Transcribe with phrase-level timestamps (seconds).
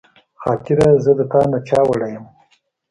[0.41, 2.25] خاطره زه د تا نه چاوړی یم